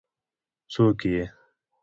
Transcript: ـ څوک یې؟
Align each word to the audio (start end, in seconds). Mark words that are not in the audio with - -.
ـ 0.37 0.71
څوک 0.71 0.99
یې؟ 1.11 1.23